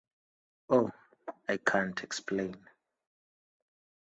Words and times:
Oh, 0.67 0.89
I 1.47 1.57
can't 1.57 2.01
explain. 2.03 2.55